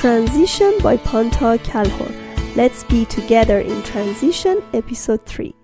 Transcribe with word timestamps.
Transition 0.00 0.78
by 0.82 0.96
Panta 0.96 1.60
Kalhor. 1.62 2.10
Let's 2.56 2.84
be 2.84 3.04
together 3.04 3.60
in 3.60 3.82
transition, 3.82 4.62
episode 4.72 5.26
3. 5.26 5.54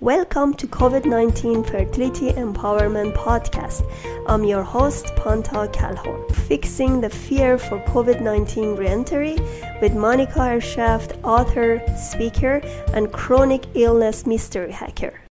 Welcome 0.00 0.52
to 0.56 0.66
COVID 0.66 1.06
19 1.06 1.64
Fertility 1.64 2.32
Empowerment 2.32 3.16
Podcast. 3.16 3.80
I'm 4.26 4.44
your 4.44 4.62
host, 4.62 5.06
Panta 5.16 5.70
Kalhor, 5.72 6.30
fixing 6.46 7.00
the 7.00 7.08
fear 7.08 7.56
for 7.56 7.82
COVID 7.86 8.20
19 8.20 8.76
reentry 8.76 9.38
with 9.80 9.94
Monica 9.94 10.40
Ershaft, 10.40 11.18
author, 11.24 11.82
speaker, 11.96 12.60
and 12.92 13.10
chronic 13.10 13.64
illness 13.74 14.26
mystery 14.26 14.70
hacker. 14.70 15.23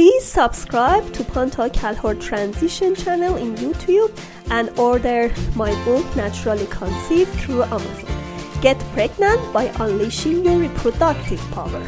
Please 0.00 0.24
subscribe 0.24 1.12
to 1.12 1.22
Panta 1.22 1.68
Kalhor 1.68 2.18
Transition 2.18 2.94
channel 2.94 3.36
in 3.36 3.54
YouTube 3.56 4.10
and 4.50 4.70
order 4.78 5.30
my 5.54 5.74
book 5.84 6.06
Naturally 6.16 6.66
Conceived 6.68 7.30
through 7.40 7.64
Amazon. 7.64 8.62
Get 8.62 8.78
pregnant 8.94 9.52
by 9.52 9.64
unleashing 9.78 10.42
your 10.42 10.56
reproductive 10.56 11.38
power. 11.50 11.86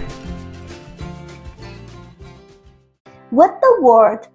With 3.31 3.53
the 3.63 3.79
world 3.81 4.29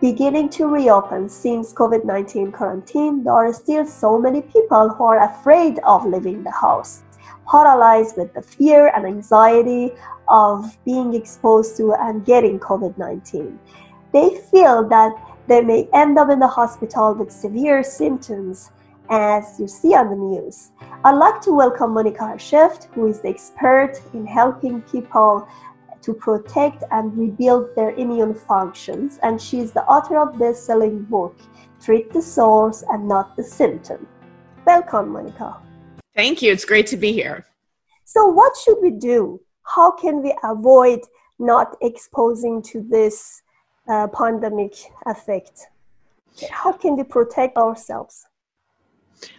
beginning 0.00 0.48
to 0.56 0.66
reopen 0.66 1.28
since 1.28 1.74
COVID 1.74 2.06
19 2.06 2.50
quarantine, 2.50 3.24
there 3.24 3.34
are 3.34 3.52
still 3.52 3.84
so 3.84 4.18
many 4.18 4.40
people 4.40 4.88
who 4.88 5.04
are 5.04 5.22
afraid 5.22 5.80
of 5.80 6.06
leaving 6.06 6.44
the 6.44 6.50
house, 6.50 7.02
paralyzed 7.50 8.16
with 8.16 8.32
the 8.34 8.42
fear 8.42 8.92
and 8.94 9.06
anxiety 9.06 9.92
of 10.28 10.76
being 10.84 11.14
exposed 11.14 11.76
to 11.76 11.94
and 11.94 12.24
getting 12.24 12.58
COVID 12.58 12.96
19. 12.98 13.58
They 14.12 14.40
feel 14.50 14.88
that 14.88 15.12
they 15.46 15.60
may 15.62 15.88
end 15.94 16.18
up 16.18 16.30
in 16.30 16.38
the 16.38 16.46
hospital 16.46 17.14
with 17.14 17.30
severe 17.30 17.82
symptoms 17.82 18.70
as 19.10 19.58
you 19.58 19.66
see 19.66 19.94
on 19.94 20.10
the 20.10 20.16
news. 20.16 20.70
I'd 21.04 21.16
like 21.16 21.40
to 21.42 21.52
welcome 21.52 21.94
Monica 21.94 22.24
Ershaft, 22.24 22.92
who 22.92 23.06
is 23.06 23.20
the 23.20 23.28
expert 23.28 23.94
in 24.12 24.26
helping 24.26 24.82
people 24.82 25.48
to 26.02 26.14
protect 26.14 26.84
and 26.90 27.16
rebuild 27.16 27.74
their 27.74 27.90
immune 27.92 28.34
functions, 28.34 29.18
and 29.22 29.40
she's 29.40 29.72
the 29.72 29.84
author 29.84 30.18
of 30.18 30.38
the 30.38 30.54
selling 30.54 31.02
book, 31.04 31.36
Treat 31.82 32.12
the 32.12 32.22
Source 32.22 32.84
and 32.90 33.08
Not 33.08 33.36
the 33.36 33.42
Symptom. 33.42 34.06
Welcome, 34.66 35.10
Monica. 35.10 35.67
Thank 36.18 36.42
you. 36.42 36.50
It's 36.50 36.64
great 36.64 36.88
to 36.88 36.96
be 36.96 37.12
here. 37.12 37.46
So, 38.04 38.26
what 38.26 38.56
should 38.56 38.78
we 38.82 38.90
do? 38.90 39.40
How 39.62 39.92
can 39.92 40.20
we 40.20 40.36
avoid 40.42 40.98
not 41.38 41.76
exposing 41.80 42.60
to 42.62 42.84
this 42.90 43.40
uh, 43.88 44.08
pandemic 44.08 44.74
effect? 45.06 45.68
How 46.50 46.72
can 46.72 46.96
we 46.96 47.04
protect 47.04 47.56
ourselves? 47.56 48.26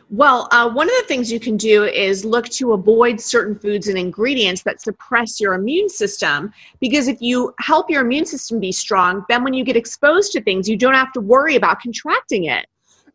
Well, 0.09 0.47
uh, 0.52 0.69
one 0.71 0.88
of 0.88 0.95
the 1.02 1.05
things 1.09 1.30
you 1.30 1.39
can 1.41 1.58
do 1.58 1.83
is 1.83 2.23
look 2.23 2.47
to 2.59 2.71
avoid 2.71 3.19
certain 3.19 3.59
foods 3.59 3.89
and 3.89 3.97
ingredients 3.97 4.64
that 4.64 4.80
suppress 4.80 5.41
your 5.41 5.55
immune 5.55 5.89
system. 5.89 6.53
Because 6.80 7.09
if 7.09 7.21
you 7.21 7.53
help 7.59 7.89
your 7.89 8.05
immune 8.05 8.25
system 8.25 8.58
be 8.58 8.71
strong, 8.71 9.25
then 9.27 9.43
when 9.43 9.53
you 9.53 9.66
get 9.66 9.75
exposed 9.75 10.31
to 10.31 10.41
things, 10.41 10.69
you 10.69 10.77
don't 10.77 10.93
have 10.93 11.11
to 11.11 11.19
worry 11.19 11.58
about 11.58 11.81
contracting 11.81 12.45
it. 12.45 12.66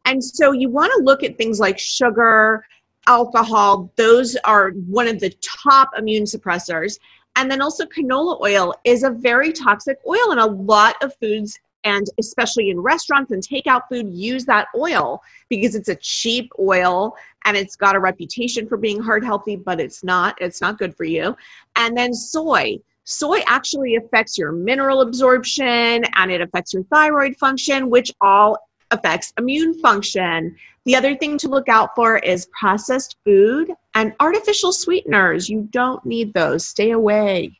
And 0.04 0.22
so 0.22 0.52
you 0.52 0.68
want 0.68 0.92
to 0.94 1.02
look 1.02 1.22
at 1.22 1.38
things 1.38 1.58
like 1.58 1.78
sugar, 1.78 2.62
alcohol, 3.06 3.90
those 3.96 4.36
are 4.44 4.70
one 4.88 5.08
of 5.08 5.20
the 5.20 5.34
top 5.42 5.90
immune 5.96 6.24
suppressors. 6.24 6.98
And 7.36 7.50
then 7.50 7.60
also, 7.60 7.84
canola 7.86 8.40
oil 8.40 8.74
is 8.84 9.02
a 9.02 9.10
very 9.10 9.52
toxic 9.52 9.98
oil, 10.06 10.30
and 10.30 10.40
a 10.40 10.46
lot 10.46 11.02
of 11.02 11.14
foods 11.16 11.58
and 11.84 12.06
especially 12.18 12.70
in 12.70 12.80
restaurants 12.80 13.30
and 13.30 13.42
takeout 13.42 13.82
food 13.88 14.12
use 14.12 14.44
that 14.46 14.68
oil 14.74 15.22
because 15.48 15.74
it's 15.74 15.88
a 15.88 15.96
cheap 15.96 16.50
oil 16.58 17.14
and 17.44 17.56
it's 17.56 17.76
got 17.76 17.94
a 17.94 18.00
reputation 18.00 18.66
for 18.66 18.76
being 18.76 19.00
heart 19.00 19.24
healthy 19.24 19.56
but 19.56 19.80
it's 19.80 20.02
not 20.02 20.34
it's 20.40 20.60
not 20.60 20.78
good 20.78 20.96
for 20.96 21.04
you 21.04 21.36
and 21.76 21.96
then 21.96 22.12
soy 22.12 22.76
soy 23.04 23.40
actually 23.46 23.96
affects 23.96 24.38
your 24.38 24.50
mineral 24.50 25.02
absorption 25.02 26.02
and 26.16 26.30
it 26.30 26.40
affects 26.40 26.72
your 26.72 26.82
thyroid 26.84 27.36
function 27.36 27.90
which 27.90 28.10
all 28.20 28.56
affects 28.90 29.32
immune 29.38 29.78
function. 29.80 30.56
The 30.84 30.96
other 30.96 31.16
thing 31.16 31.38
to 31.38 31.48
look 31.48 31.68
out 31.68 31.94
for 31.94 32.18
is 32.18 32.48
processed 32.58 33.16
food 33.24 33.72
and 33.94 34.12
artificial 34.20 34.72
sweeteners. 34.72 35.48
You 35.48 35.68
don't 35.70 36.04
need 36.04 36.34
those. 36.34 36.66
Stay 36.66 36.90
away. 36.90 37.58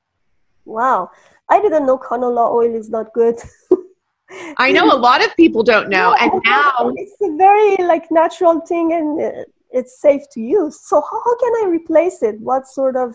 Wow. 0.65 1.11
I 1.49 1.61
didn't 1.61 1.87
know 1.87 1.99
canola 1.99 2.51
oil 2.53 2.75
is 2.75 2.91
not 2.91 3.13
good. 3.13 3.37
I 4.59 4.73
know. 4.73 4.87
A 4.93 4.97
lot 4.97 5.25
of 5.25 5.35
people 5.37 5.63
don't 5.63 5.89
know, 5.89 6.15
and 6.21 6.33
now 6.45 6.73
it's 6.97 7.21
a 7.23 7.37
very 7.37 7.77
like 7.87 8.11
natural 8.11 8.61
thing, 8.61 8.93
and 8.93 9.21
uh, 9.23 9.45
it's 9.71 10.01
safe 10.01 10.23
to 10.33 10.41
use. 10.41 10.81
So 10.81 11.01
how 11.01 11.37
can 11.37 11.53
I 11.63 11.69
replace 11.69 12.23
it? 12.23 12.41
What 12.41 12.67
sort 12.67 12.97
of 12.97 13.15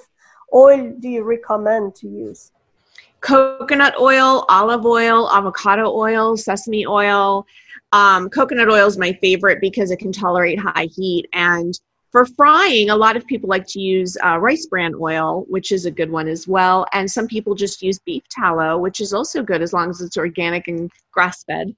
oil 0.53 0.94
do 1.00 1.09
you 1.09 1.24
recommend 1.24 1.96
to 1.96 2.08
use? 2.08 2.52
Coconut 3.22 3.96
oil, 4.00 4.46
olive 4.50 4.85
oil, 4.85 5.30
avocado 5.31 5.91
oil, 5.91 6.38
sesame 6.38 6.85
oil. 6.85 7.46
Um, 7.91 8.30
coconut 8.30 8.69
oil 8.69 8.88
is 8.88 8.97
my 8.97 9.13
favorite 9.13 9.59
because 9.62 9.91
it 9.91 9.97
can 9.97 10.12
tolerate 10.12 10.59
high 10.59 10.88
heat 10.91 11.28
and 11.34 11.80
for 12.12 12.25
frying, 12.25 12.90
a 12.90 12.96
lot 12.96 13.16
of 13.16 13.25
people 13.28 13.50
like 13.50 13.68
to 13.68 13.80
use 13.80 14.18
uh, 14.25 14.40
rice 14.40 14.66
bran 14.66 14.96
oil, 15.00 15.46
which 15.47 15.72
is 15.72 15.85
a 15.85 15.91
good 15.91 16.09
one 16.09 16.28
as 16.28 16.47
well. 16.47 16.85
And 16.91 17.09
some 17.09 17.28
people 17.28 17.53
just 17.53 17.81
use 17.84 18.00
beef 18.00 18.24
tallow, 18.30 18.78
which 18.78 19.00
is 19.00 19.13
also 19.13 19.44
good 19.44 19.62
as 19.62 19.74
long 19.74 19.91
as 19.91 20.01
it's 20.01 20.18
organic 20.18 20.68
and 20.68 20.91
grass 21.12 21.44
fed. 21.44 21.75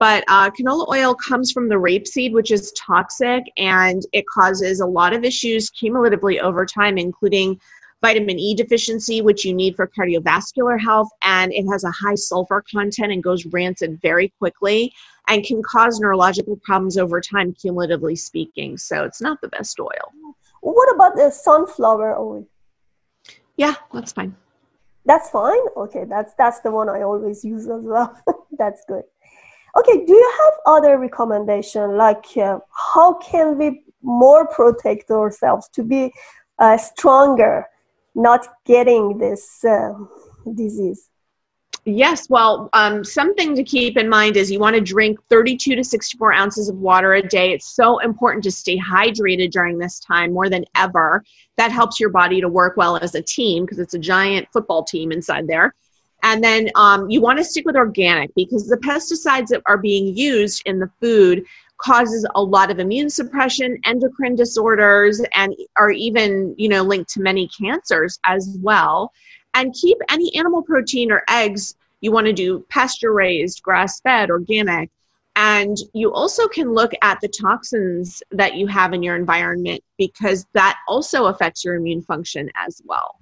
But 0.00 0.24
uh, 0.28 0.50
canola 0.50 0.88
oil 0.88 1.14
comes 1.14 1.50
from 1.50 1.68
the 1.68 1.74
rapeseed, 1.74 2.32
which 2.32 2.50
is 2.50 2.72
toxic 2.72 3.44
and 3.56 4.02
it 4.12 4.26
causes 4.26 4.80
a 4.80 4.86
lot 4.86 5.12
of 5.12 5.24
issues 5.24 5.70
cumulatively 5.70 6.40
over 6.40 6.64
time, 6.64 6.98
including 6.98 7.60
vitamin 8.00 8.38
E 8.38 8.54
deficiency, 8.54 9.22
which 9.22 9.44
you 9.44 9.52
need 9.52 9.76
for 9.76 9.86
cardiovascular 9.86 10.80
health, 10.80 11.08
and 11.22 11.52
it 11.52 11.66
has 11.66 11.84
a 11.84 11.90
high 11.90 12.14
sulfur 12.14 12.62
content 12.70 13.12
and 13.12 13.22
goes 13.22 13.44
rancid 13.46 14.00
very 14.00 14.32
quickly 14.38 14.92
and 15.28 15.44
can 15.44 15.62
cause 15.62 16.00
neurological 16.00 16.56
problems 16.62 16.96
over 16.96 17.20
time, 17.20 17.52
cumulatively 17.52 18.16
speaking. 18.16 18.76
So 18.78 19.04
it's 19.04 19.20
not 19.20 19.40
the 19.40 19.48
best 19.48 19.78
oil. 19.80 20.34
What 20.60 20.94
about 20.94 21.16
the 21.16 21.30
sunflower 21.30 22.16
oil? 22.18 22.46
Yeah, 23.56 23.74
that's 23.92 24.12
fine. 24.12 24.34
That's 25.04 25.30
fine. 25.30 25.60
Okay, 25.76 26.04
that's 26.04 26.34
that's 26.34 26.60
the 26.60 26.70
one 26.70 26.88
I 26.88 27.02
always 27.02 27.44
use 27.44 27.68
as 27.68 27.82
well. 27.82 28.16
that's 28.58 28.84
good. 28.86 29.04
Okay, 29.76 30.04
do 30.04 30.12
you 30.12 30.32
have 30.42 30.52
other 30.66 30.98
recommendation 30.98 31.96
like 31.96 32.24
uh, 32.36 32.58
how 32.70 33.14
can 33.14 33.58
we 33.58 33.84
more 34.02 34.46
protect 34.46 35.10
ourselves 35.10 35.68
to 35.70 35.82
be 35.82 36.12
uh, 36.58 36.76
stronger 36.76 37.66
not 38.18 38.46
getting 38.66 39.16
this 39.18 39.64
uh, 39.64 39.94
disease? 40.54 41.08
Yes, 41.84 42.28
well, 42.28 42.68
um, 42.74 43.02
something 43.02 43.54
to 43.54 43.64
keep 43.64 43.96
in 43.96 44.10
mind 44.10 44.36
is 44.36 44.50
you 44.50 44.58
want 44.58 44.74
to 44.76 44.80
drink 44.82 45.18
32 45.30 45.74
to 45.76 45.82
64 45.82 46.32
ounces 46.34 46.68
of 46.68 46.76
water 46.76 47.14
a 47.14 47.22
day. 47.22 47.52
It's 47.52 47.74
so 47.74 47.98
important 48.00 48.44
to 48.44 48.50
stay 48.50 48.78
hydrated 48.78 49.52
during 49.52 49.78
this 49.78 49.98
time 50.00 50.34
more 50.34 50.50
than 50.50 50.66
ever. 50.76 51.24
That 51.56 51.72
helps 51.72 51.98
your 51.98 52.10
body 52.10 52.42
to 52.42 52.48
work 52.48 52.76
well 52.76 52.98
as 52.98 53.14
a 53.14 53.22
team 53.22 53.64
because 53.64 53.78
it's 53.78 53.94
a 53.94 53.98
giant 53.98 54.48
football 54.52 54.84
team 54.84 55.12
inside 55.12 55.46
there. 55.46 55.74
And 56.22 56.42
then 56.44 56.68
um, 56.74 57.08
you 57.08 57.20
want 57.20 57.38
to 57.38 57.44
stick 57.44 57.64
with 57.64 57.76
organic 57.76 58.34
because 58.34 58.66
the 58.66 58.76
pesticides 58.76 59.48
that 59.48 59.62
are 59.66 59.78
being 59.78 60.14
used 60.16 60.62
in 60.66 60.80
the 60.80 60.90
food 61.00 61.44
causes 61.78 62.26
a 62.34 62.42
lot 62.42 62.70
of 62.70 62.78
immune 62.78 63.08
suppression, 63.08 63.78
endocrine 63.84 64.34
disorders, 64.34 65.22
and 65.34 65.54
are 65.76 65.90
even, 65.90 66.54
you 66.58 66.68
know, 66.68 66.82
linked 66.82 67.10
to 67.10 67.20
many 67.20 67.48
cancers 67.48 68.18
as 68.24 68.56
well. 68.60 69.12
And 69.54 69.74
keep 69.74 69.96
any 70.10 70.34
animal 70.36 70.62
protein 70.62 71.10
or 71.10 71.24
eggs 71.28 71.74
you 72.00 72.12
want 72.12 72.26
to 72.26 72.32
do 72.32 72.64
pasture 72.68 73.12
raised, 73.12 73.62
grass 73.62 74.00
fed, 74.00 74.30
organic. 74.30 74.90
And 75.36 75.76
you 75.94 76.12
also 76.12 76.48
can 76.48 76.74
look 76.74 76.92
at 77.02 77.20
the 77.20 77.28
toxins 77.28 78.22
that 78.32 78.54
you 78.54 78.66
have 78.66 78.92
in 78.92 79.02
your 79.02 79.16
environment 79.16 79.82
because 79.96 80.46
that 80.52 80.78
also 80.88 81.26
affects 81.26 81.64
your 81.64 81.76
immune 81.76 82.02
function 82.02 82.50
as 82.56 82.82
well. 82.84 83.16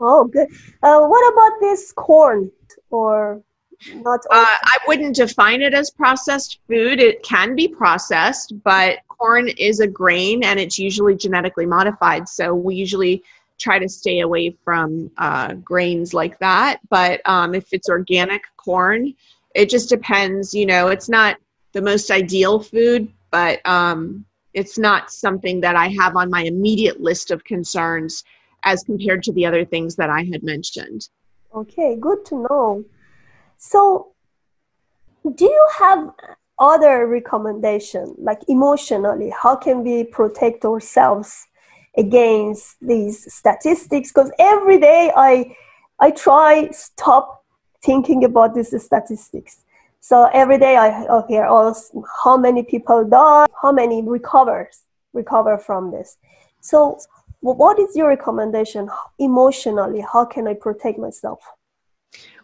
Oh, 0.00 0.24
good. 0.24 0.48
Uh, 0.82 1.06
what 1.06 1.32
about 1.32 1.60
this 1.60 1.92
corn 1.92 2.50
or 2.90 3.42
not 3.94 4.20
uh, 4.30 4.56
I 4.62 4.78
wouldn't 4.86 5.16
define 5.16 5.62
it 5.62 5.74
as 5.74 5.90
processed 5.90 6.58
food. 6.68 7.00
It 7.00 7.22
can 7.22 7.54
be 7.54 7.68
processed, 7.68 8.54
but 8.62 8.98
corn 9.08 9.48
is 9.48 9.80
a 9.80 9.86
grain 9.86 10.44
and 10.44 10.58
it's 10.58 10.78
usually 10.78 11.14
genetically 11.14 11.66
modified. 11.66 12.28
So 12.28 12.54
we 12.54 12.74
usually 12.74 13.22
try 13.58 13.78
to 13.78 13.88
stay 13.88 14.20
away 14.20 14.56
from 14.64 15.10
uh, 15.18 15.54
grains 15.54 16.12
like 16.12 16.38
that. 16.40 16.80
But 16.90 17.20
um, 17.26 17.54
if 17.54 17.72
it's 17.72 17.88
organic 17.88 18.42
corn, 18.56 19.14
it 19.54 19.70
just 19.70 19.88
depends. 19.88 20.52
You 20.52 20.66
know, 20.66 20.88
it's 20.88 21.08
not 21.08 21.36
the 21.72 21.82
most 21.82 22.10
ideal 22.10 22.60
food, 22.60 23.12
but 23.30 23.64
um, 23.66 24.24
it's 24.54 24.78
not 24.78 25.10
something 25.10 25.60
that 25.60 25.76
I 25.76 25.88
have 26.00 26.16
on 26.16 26.30
my 26.30 26.42
immediate 26.42 27.00
list 27.00 27.30
of 27.30 27.44
concerns 27.44 28.24
as 28.64 28.82
compared 28.84 29.22
to 29.24 29.32
the 29.32 29.46
other 29.46 29.64
things 29.64 29.96
that 29.96 30.10
I 30.10 30.24
had 30.24 30.42
mentioned. 30.42 31.08
Okay, 31.54 31.96
good 31.96 32.24
to 32.26 32.46
know. 32.48 32.84
So, 33.64 34.08
do 35.22 35.44
you 35.44 35.68
have 35.78 36.10
other 36.58 37.06
recommendation, 37.06 38.12
like 38.18 38.40
emotionally, 38.48 39.30
how 39.30 39.54
can 39.54 39.84
we 39.84 40.02
protect 40.02 40.64
ourselves 40.64 41.46
against 41.96 42.76
these 42.80 43.32
statistics? 43.32 44.10
Because 44.10 44.32
every 44.40 44.78
day 44.80 45.12
I 45.14 45.56
I 46.00 46.10
try 46.10 46.70
stop 46.72 47.44
thinking 47.84 48.24
about 48.24 48.56
these 48.56 48.74
statistics. 48.82 49.62
So 50.00 50.28
every 50.32 50.58
day 50.58 50.76
I 50.76 50.88
hear 51.28 51.46
oh, 51.48 51.72
how 52.24 52.36
many 52.36 52.64
people 52.64 53.04
die, 53.04 53.46
how 53.62 53.70
many 53.70 54.02
recovers 54.02 54.82
recover 55.12 55.56
from 55.56 55.92
this. 55.92 56.16
So 56.60 56.98
what 57.40 57.78
is 57.78 57.94
your 57.94 58.08
recommendation 58.08 58.90
emotionally? 59.20 60.00
How 60.00 60.24
can 60.24 60.48
I 60.48 60.54
protect 60.54 60.98
myself? 60.98 61.38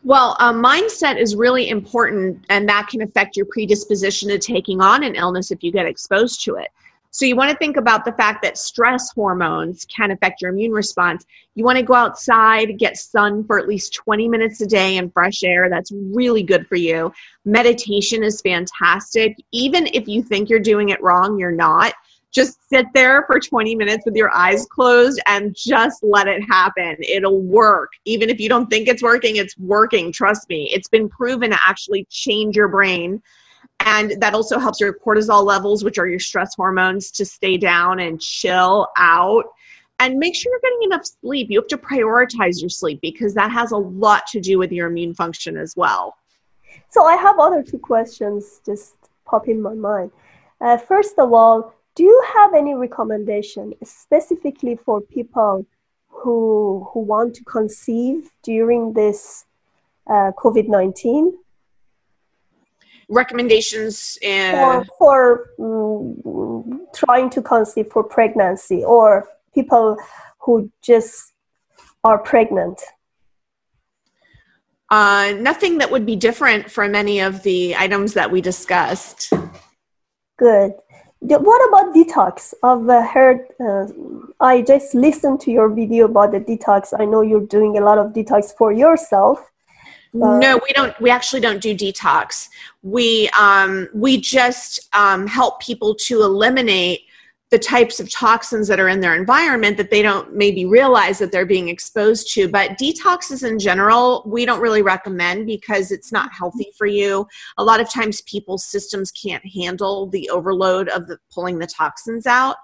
Well, 0.04 0.36
uh, 0.38 0.52
mindset 0.52 1.18
is 1.18 1.34
really 1.34 1.68
important, 1.68 2.44
and 2.48 2.68
that 2.68 2.88
can 2.88 3.02
affect 3.02 3.36
your 3.36 3.46
predisposition 3.46 4.28
to 4.28 4.38
taking 4.38 4.80
on 4.80 5.02
an 5.02 5.16
illness 5.16 5.50
if 5.50 5.62
you 5.62 5.72
get 5.72 5.86
exposed 5.86 6.44
to 6.44 6.54
it. 6.54 6.68
So, 7.10 7.24
you 7.26 7.34
want 7.34 7.50
to 7.50 7.56
think 7.56 7.76
about 7.76 8.04
the 8.04 8.12
fact 8.12 8.42
that 8.42 8.58
stress 8.58 9.10
hormones 9.12 9.86
can 9.86 10.10
affect 10.10 10.40
your 10.40 10.52
immune 10.52 10.72
response. 10.72 11.24
You 11.54 11.64
want 11.64 11.78
to 11.78 11.84
go 11.84 11.94
outside, 11.94 12.78
get 12.78 12.96
sun 12.96 13.44
for 13.44 13.58
at 13.58 13.66
least 13.66 13.94
20 13.94 14.28
minutes 14.28 14.60
a 14.60 14.66
day 14.66 14.98
in 14.98 15.10
fresh 15.10 15.42
air. 15.42 15.68
That's 15.68 15.90
really 15.92 16.42
good 16.42 16.68
for 16.68 16.76
you. 16.76 17.12
Meditation 17.44 18.22
is 18.22 18.40
fantastic. 18.40 19.36
Even 19.52 19.88
if 19.88 20.06
you 20.06 20.22
think 20.22 20.48
you're 20.48 20.60
doing 20.60 20.90
it 20.90 21.02
wrong, 21.02 21.38
you're 21.38 21.50
not 21.50 21.94
just 22.32 22.68
sit 22.68 22.86
there 22.94 23.24
for 23.26 23.40
20 23.40 23.74
minutes 23.74 24.04
with 24.04 24.14
your 24.14 24.30
eyes 24.34 24.66
closed 24.66 25.20
and 25.26 25.54
just 25.56 26.02
let 26.02 26.28
it 26.28 26.42
happen. 26.42 26.96
It'll 27.00 27.40
work. 27.40 27.92
Even 28.04 28.28
if 28.28 28.38
you 28.38 28.48
don't 28.48 28.68
think 28.68 28.88
it's 28.88 29.02
working, 29.02 29.36
it's 29.36 29.56
working. 29.58 30.12
Trust 30.12 30.48
me. 30.48 30.70
It's 30.72 30.88
been 30.88 31.08
proven 31.08 31.50
to 31.50 31.58
actually 31.66 32.06
change 32.10 32.56
your 32.56 32.68
brain. 32.68 33.22
And 33.80 34.20
that 34.20 34.34
also 34.34 34.58
helps 34.58 34.80
your 34.80 34.92
cortisol 34.92 35.44
levels, 35.44 35.84
which 35.84 35.98
are 35.98 36.06
your 36.06 36.18
stress 36.18 36.54
hormones, 36.54 37.10
to 37.12 37.24
stay 37.24 37.56
down 37.56 38.00
and 38.00 38.20
chill 38.20 38.88
out. 38.96 39.44
And 40.00 40.18
make 40.18 40.36
sure 40.36 40.52
you're 40.52 40.60
getting 40.60 40.84
enough 40.84 41.06
sleep. 41.20 41.48
You 41.50 41.60
have 41.60 41.68
to 41.68 41.78
prioritize 41.78 42.60
your 42.60 42.68
sleep 42.68 43.00
because 43.00 43.34
that 43.34 43.50
has 43.50 43.72
a 43.72 43.76
lot 43.76 44.26
to 44.28 44.40
do 44.40 44.58
with 44.58 44.70
your 44.70 44.88
immune 44.88 45.14
function 45.14 45.56
as 45.56 45.74
well. 45.76 46.16
So 46.90 47.04
I 47.04 47.16
have 47.16 47.38
other 47.38 47.62
two 47.62 47.78
questions 47.78 48.60
just 48.64 48.94
pop 49.24 49.48
in 49.48 49.60
my 49.60 49.74
mind. 49.74 50.10
Uh, 50.60 50.76
first 50.76 51.18
of 51.18 51.32
all, 51.32 51.74
do 51.98 52.04
you 52.04 52.24
have 52.32 52.54
any 52.54 52.76
recommendation 52.76 53.74
specifically 53.82 54.76
for 54.76 55.00
people 55.00 55.66
who 56.06 56.88
who 56.92 57.00
want 57.00 57.34
to 57.34 57.42
conceive 57.42 58.30
during 58.44 58.92
this 58.92 59.44
uh, 60.06 60.30
COVID 60.38 60.68
nineteen? 60.68 61.36
Recommendations 63.08 64.16
in 64.22 64.54
for, 64.54 64.84
for 64.98 65.50
um, 65.58 66.86
trying 66.94 67.30
to 67.30 67.42
conceive 67.42 67.88
for 67.90 68.04
pregnancy 68.04 68.84
or 68.84 69.28
people 69.52 69.96
who 70.38 70.70
just 70.80 71.32
are 72.04 72.18
pregnant. 72.18 72.80
Uh, 74.88 75.34
nothing 75.40 75.78
that 75.78 75.90
would 75.90 76.06
be 76.06 76.14
different 76.14 76.70
from 76.70 76.94
any 76.94 77.18
of 77.18 77.42
the 77.42 77.74
items 77.76 78.14
that 78.14 78.30
we 78.30 78.40
discussed. 78.40 79.32
Good 80.38 80.74
what 81.20 81.68
about 81.68 81.94
detox? 81.94 82.54
I've 82.62 82.88
uh, 82.88 83.06
heard, 83.06 83.46
uh, 83.60 83.86
I 84.40 84.62
just 84.62 84.94
listened 84.94 85.40
to 85.40 85.50
your 85.50 85.68
video 85.68 86.06
about 86.06 86.32
the 86.32 86.40
detox. 86.40 86.98
I 86.98 87.04
know 87.04 87.22
you're 87.22 87.46
doing 87.46 87.76
a 87.78 87.80
lot 87.80 87.98
of 87.98 88.12
detox 88.12 88.56
for 88.56 88.72
yourself. 88.72 89.50
no, 90.14 90.58
we 90.64 90.72
don't. 90.72 90.98
We 91.00 91.10
actually 91.10 91.40
don't 91.40 91.60
do 91.60 91.74
detox. 91.74 92.48
We 92.82 93.28
um, 93.38 93.88
we 93.92 94.18
just 94.18 94.88
um, 94.94 95.26
help 95.26 95.60
people 95.60 95.94
to 96.06 96.22
eliminate 96.22 97.02
the 97.50 97.58
types 97.58 97.98
of 97.98 98.10
toxins 98.10 98.68
that 98.68 98.78
are 98.78 98.88
in 98.88 99.00
their 99.00 99.14
environment 99.14 99.78
that 99.78 99.90
they 99.90 100.02
don't 100.02 100.34
maybe 100.34 100.66
realize 100.66 101.18
that 101.18 101.32
they're 101.32 101.46
being 101.46 101.68
exposed 101.68 102.32
to. 102.34 102.46
But 102.46 102.78
detoxes 102.78 103.48
in 103.48 103.58
general, 103.58 104.22
we 104.26 104.44
don't 104.44 104.60
really 104.60 104.82
recommend 104.82 105.46
because 105.46 105.90
it's 105.90 106.12
not 106.12 106.30
healthy 106.32 106.70
for 106.76 106.86
you. 106.86 107.26
A 107.56 107.64
lot 107.64 107.80
of 107.80 107.90
times 107.90 108.20
people's 108.22 108.64
systems 108.64 109.10
can't 109.10 109.44
handle 109.46 110.08
the 110.08 110.28
overload 110.28 110.88
of 110.90 111.06
the 111.06 111.18
pulling 111.32 111.58
the 111.58 111.66
toxins 111.66 112.26
out. 112.26 112.56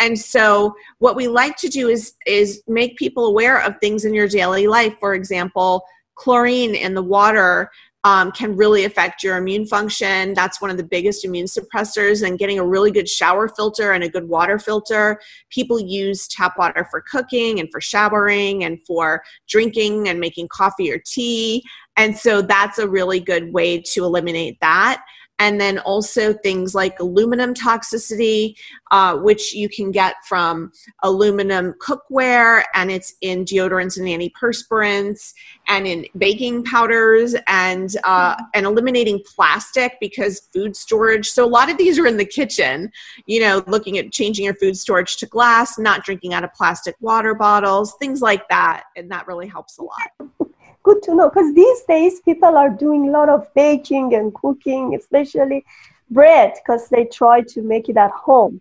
And 0.00 0.18
so 0.18 0.74
what 0.98 1.14
we 1.14 1.28
like 1.28 1.56
to 1.58 1.68
do 1.68 1.88
is 1.88 2.14
is 2.26 2.62
make 2.66 2.96
people 2.96 3.26
aware 3.26 3.62
of 3.62 3.78
things 3.78 4.04
in 4.04 4.14
your 4.14 4.28
daily 4.28 4.66
life. 4.66 4.94
For 4.98 5.14
example, 5.14 5.84
chlorine 6.16 6.74
in 6.74 6.94
the 6.94 7.02
water 7.02 7.70
um, 8.04 8.30
can 8.32 8.54
really 8.54 8.84
affect 8.84 9.22
your 9.22 9.36
immune 9.38 9.66
function. 9.66 10.34
That's 10.34 10.60
one 10.60 10.70
of 10.70 10.76
the 10.76 10.84
biggest 10.84 11.24
immune 11.24 11.46
suppressors. 11.46 12.26
And 12.26 12.38
getting 12.38 12.58
a 12.58 12.66
really 12.66 12.90
good 12.90 13.08
shower 13.08 13.48
filter 13.48 13.92
and 13.92 14.04
a 14.04 14.08
good 14.08 14.28
water 14.28 14.58
filter. 14.58 15.20
People 15.50 15.80
use 15.80 16.28
tap 16.28 16.58
water 16.58 16.86
for 16.90 17.00
cooking 17.00 17.60
and 17.60 17.68
for 17.72 17.80
showering 17.80 18.64
and 18.64 18.78
for 18.86 19.22
drinking 19.48 20.08
and 20.08 20.20
making 20.20 20.48
coffee 20.48 20.92
or 20.92 21.00
tea. 21.04 21.64
And 21.96 22.16
so 22.16 22.42
that's 22.42 22.78
a 22.78 22.88
really 22.88 23.20
good 23.20 23.52
way 23.52 23.80
to 23.80 24.04
eliminate 24.04 24.58
that 24.60 25.02
and 25.38 25.60
then 25.60 25.78
also 25.80 26.32
things 26.32 26.74
like 26.74 26.98
aluminum 27.00 27.54
toxicity, 27.54 28.56
uh, 28.90 29.16
which 29.16 29.54
you 29.54 29.68
can 29.68 29.90
get 29.90 30.14
from 30.26 30.70
aluminum 31.02 31.74
cookware, 31.74 32.62
and 32.74 32.90
it's 32.90 33.14
in 33.20 33.44
deodorants 33.44 33.98
and 33.98 34.06
antiperspirants, 34.06 35.34
and 35.68 35.86
in 35.86 36.06
baking 36.16 36.64
powders, 36.64 37.34
and 37.46 37.96
uh, 38.04 38.36
and 38.54 38.64
eliminating 38.66 39.20
plastic 39.34 39.98
because 40.00 40.48
food 40.52 40.76
storage. 40.76 41.28
So 41.28 41.44
a 41.44 41.46
lot 41.46 41.70
of 41.70 41.78
these 41.78 41.98
are 41.98 42.06
in 42.06 42.16
the 42.16 42.24
kitchen. 42.24 42.92
You 43.26 43.40
know, 43.40 43.64
looking 43.66 43.98
at 43.98 44.12
changing 44.12 44.44
your 44.44 44.54
food 44.54 44.76
storage 44.76 45.16
to 45.18 45.26
glass, 45.26 45.78
not 45.78 46.04
drinking 46.04 46.32
out 46.34 46.44
of 46.44 46.52
plastic 46.54 46.94
water 47.00 47.34
bottles, 47.34 47.94
things 47.98 48.22
like 48.22 48.48
that, 48.48 48.84
and 48.96 49.10
that 49.10 49.26
really 49.26 49.48
helps 49.48 49.78
a 49.78 49.82
lot 49.82 50.43
good 50.84 51.02
to 51.02 51.14
know 51.14 51.28
because 51.28 51.52
these 51.54 51.82
days 51.88 52.20
people 52.20 52.56
are 52.56 52.70
doing 52.70 53.08
a 53.08 53.10
lot 53.10 53.28
of 53.28 53.52
baking 53.54 54.14
and 54.14 54.32
cooking, 54.34 54.94
especially 54.94 55.64
bread, 56.10 56.52
because 56.54 56.88
they 56.88 57.06
try 57.06 57.40
to 57.40 57.62
make 57.62 57.88
it 57.88 57.96
at 57.96 58.12
home. 58.12 58.60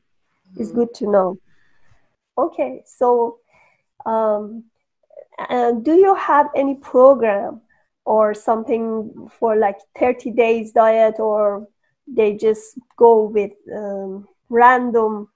Mm-hmm. 0.54 0.62
It's 0.62 0.72
good 0.72 0.94
to 0.96 1.12
know. 1.12 1.38
Okay, 2.38 2.81
so 2.86 3.38
um, 4.06 4.64
and 5.50 5.84
do 5.86 5.94
you 5.96 6.16
have 6.16 6.48
any 6.56 6.75
program 6.75 7.62
or 8.06 8.34
something 8.34 9.30
for 9.40 9.56
like 9.56 9.78
30 9.98 10.31
days 10.31 10.72
diet 10.72 11.19
or 11.19 11.68
they 12.08 12.34
just 12.36 12.78
go 12.98 13.24
with 13.24 13.52
um, 13.74 14.28
random 14.50 15.30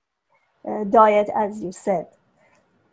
uh, 0.68 0.84
diet 0.86 1.30
as 1.36 1.62
you 1.62 1.72
said 1.72 2.08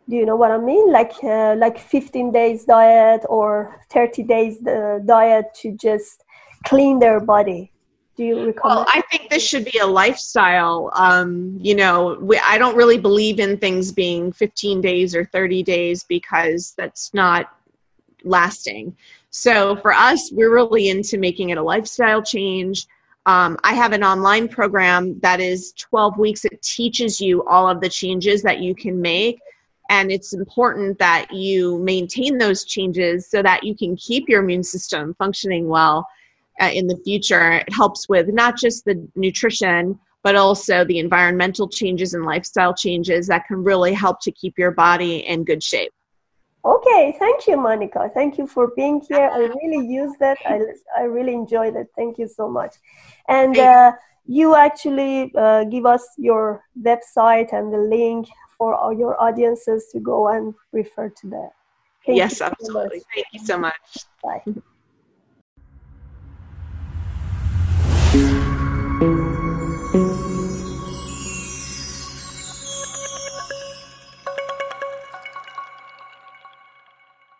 do 0.09 0.15
you 0.15 0.25
know 0.25 0.35
what 0.35 0.51
i 0.51 0.57
mean? 0.57 0.91
Like 0.91 1.13
uh, 1.23 1.55
like 1.57 1.79
15 1.79 2.31
days 2.31 2.65
diet 2.65 3.21
or 3.27 3.81
30 3.89 4.23
days 4.23 4.65
uh, 4.65 4.99
diet 5.05 5.53
to 5.61 5.71
just 5.71 6.23
clean 6.65 6.99
their 6.99 7.19
body. 7.19 7.71
Do 8.15 8.23
you 8.23 8.35
recommend 8.37 8.63
well 8.63 8.85
i 8.87 9.01
think 9.11 9.29
this 9.29 9.45
should 9.45 9.65
be 9.65 9.77
a 9.79 9.85
lifestyle 9.85 10.89
um, 10.93 11.57
you 11.59 11.75
know 11.75 12.17
we, 12.21 12.39
i 12.45 12.57
don't 12.57 12.77
really 12.77 12.97
believe 12.97 13.41
in 13.41 13.57
things 13.57 13.91
being 13.91 14.31
15 14.31 14.79
days 14.79 15.13
or 15.13 15.25
30 15.25 15.63
days 15.63 16.05
because 16.05 16.73
that's 16.77 17.13
not 17.13 17.51
lasting. 18.23 18.95
So 19.31 19.75
for 19.77 19.93
us 19.93 20.31
we're 20.31 20.53
really 20.53 20.89
into 20.89 21.17
making 21.17 21.49
it 21.49 21.57
a 21.57 21.63
lifestyle 21.63 22.21
change. 22.21 22.87
Um, 23.25 23.57
I 23.63 23.73
have 23.73 23.91
an 23.91 24.03
online 24.03 24.47
program 24.47 25.19
that 25.19 25.41
is 25.41 25.73
12 25.73 26.17
weeks. 26.17 26.45
It 26.45 26.61
teaches 26.61 27.19
you 27.19 27.43
all 27.45 27.67
of 27.67 27.81
the 27.81 27.89
changes 27.89 28.41
that 28.43 28.59
you 28.59 28.75
can 28.75 29.01
make 29.01 29.39
and 29.89 30.11
it's 30.11 30.33
important 30.33 30.97
that 30.99 31.31
you 31.31 31.79
maintain 31.79 32.37
those 32.37 32.63
changes 32.63 33.29
so 33.29 33.41
that 33.43 33.63
you 33.63 33.75
can 33.75 33.95
keep 33.95 34.27
your 34.27 34.43
immune 34.43 34.63
system 34.63 35.15
functioning 35.17 35.67
well 35.67 36.07
uh, 36.61 36.69
in 36.73 36.87
the 36.87 36.97
future. 37.03 37.53
It 37.53 37.73
helps 37.73 38.09
with 38.09 38.27
not 38.29 38.57
just 38.57 38.85
the 38.85 39.07
nutrition, 39.15 39.99
but 40.23 40.35
also 40.35 40.83
the 40.85 40.99
environmental 40.99 41.67
changes 41.67 42.13
and 42.13 42.25
lifestyle 42.25 42.73
changes 42.73 43.27
that 43.27 43.45
can 43.47 43.63
really 43.63 43.93
help 43.93 44.21
to 44.21 44.31
keep 44.31 44.57
your 44.57 44.71
body 44.71 45.17
in 45.17 45.43
good 45.43 45.61
shape. 45.61 45.91
Okay, 46.65 47.15
thank 47.19 47.45
you, 47.45 47.57
Monica. 47.57 48.09
Thank 48.11 48.39
you 48.39 48.47
for 48.47 48.71
being 48.75 48.99
here. 49.07 49.29
I 49.31 49.37
really 49.63 49.87
used 49.87 50.17
that. 50.19 50.39
I, 50.45 50.61
I 50.97 51.03
really 51.03 51.33
enjoyed 51.33 51.75
it. 51.75 51.87
Thank 51.95 52.17
you 52.17 52.27
so 52.27 52.49
much. 52.49 52.73
And 53.27 53.55
uh, 53.55 53.91
you 54.25 54.55
actually 54.55 55.31
uh, 55.37 55.65
give 55.65 55.85
us 55.85 56.03
your 56.17 56.63
website 56.81 57.53
and 57.53 57.71
the 57.71 57.77
link 57.77 58.27
for 58.57 58.73
all 58.75 58.93
your 58.93 59.21
audiences 59.21 59.87
to 59.91 59.99
go 59.99 60.29
and 60.29 60.53
refer 60.71 61.09
to 61.09 61.27
that. 61.29 61.49
Thank 62.05 62.17
yes, 62.17 62.41
absolutely. 62.41 62.99
So 62.99 63.05
Thank 63.13 63.27
you 63.33 63.39
so 63.39 63.57
much. 63.57 63.73
Bye. 64.23 64.43